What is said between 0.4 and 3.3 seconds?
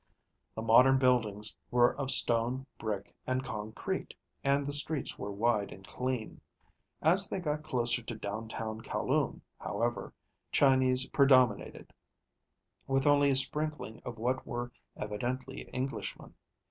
The modern buildings were of stone, brick,